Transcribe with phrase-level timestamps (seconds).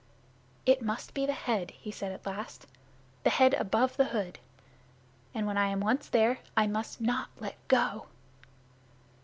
[0.65, 2.65] "It must be the head"' he said at last;
[3.21, 4.39] "the head above the hood.
[5.31, 8.07] And, when I am once there, I must not let go."